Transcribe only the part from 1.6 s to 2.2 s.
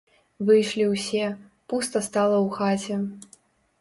пуста